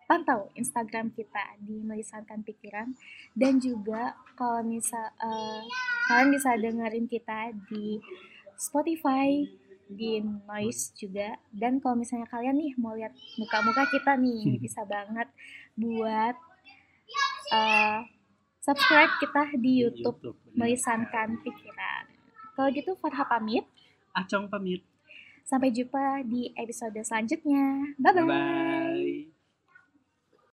pantau 0.10 0.49
Instagram 0.58 1.13
kita 1.13 1.58
di 1.62 1.82
melisankan 1.86 2.41
pikiran. 2.41 2.93
Dan 3.38 3.62
juga 3.62 4.17
kalau 4.34 4.65
misal 4.65 5.13
eh, 5.21 5.62
kalian 6.10 6.30
bisa 6.34 6.58
dengerin 6.58 7.06
kita 7.06 7.54
di 7.69 8.02
Spotify 8.58 9.45
di 9.89 10.21
Noise 10.21 10.93
juga. 10.97 11.38
Dan 11.54 11.82
kalau 11.82 11.97
misalnya 11.97 12.30
kalian 12.30 12.58
nih 12.58 12.73
mau 12.78 12.93
lihat 12.93 13.13
muka-muka 13.38 13.89
kita 13.89 14.17
nih 14.17 14.58
bisa 14.65 14.86
banget 14.86 15.30
buat 15.78 16.38
eh, 17.54 17.99
subscribe 18.60 19.12
kita 19.19 19.56
di 19.58 19.84
YouTube 19.88 20.19
bener. 20.22 20.56
melisankan 20.56 21.39
pikiran. 21.41 22.04
Kalau 22.56 22.69
gitu 22.76 22.91
Farha 23.00 23.24
pamit. 23.24 23.63
Acong 24.15 24.52
pamit. 24.52 24.84
Sampai 25.48 25.74
jumpa 25.74 26.22
di 26.28 26.54
episode 26.54 27.00
selanjutnya. 27.02 27.95
Bye 27.98 28.13
bye 28.13 28.26
bye 28.28 28.79